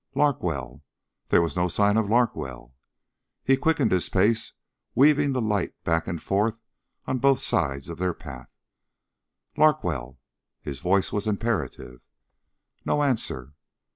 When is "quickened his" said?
3.55-4.09